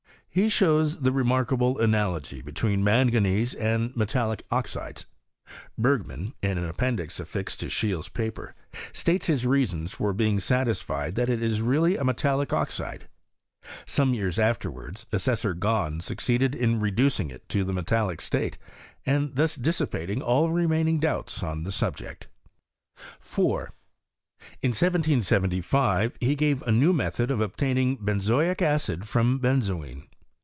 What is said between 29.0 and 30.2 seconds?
from benzoin.